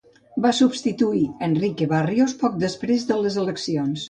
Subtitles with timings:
[0.45, 3.97] Va substituir Enrique Barrios poc després de les eleccions.